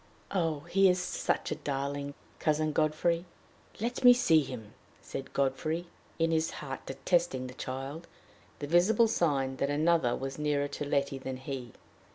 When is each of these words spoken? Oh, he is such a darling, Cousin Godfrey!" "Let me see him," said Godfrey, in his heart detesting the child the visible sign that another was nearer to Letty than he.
Oh, 0.31 0.61
he 0.61 0.89
is 0.89 0.97
such 0.99 1.51
a 1.51 1.55
darling, 1.57 2.15
Cousin 2.39 2.71
Godfrey!" 2.71 3.23
"Let 3.79 4.03
me 4.03 4.13
see 4.15 4.41
him," 4.41 4.73
said 4.99 5.31
Godfrey, 5.31 5.85
in 6.17 6.31
his 6.31 6.49
heart 6.57 6.87
detesting 6.87 7.45
the 7.45 7.53
child 7.53 8.07
the 8.57 8.65
visible 8.65 9.07
sign 9.07 9.57
that 9.57 9.69
another 9.69 10.15
was 10.15 10.39
nearer 10.39 10.67
to 10.69 10.85
Letty 10.85 11.19
than 11.19 11.37
he. 11.37 11.73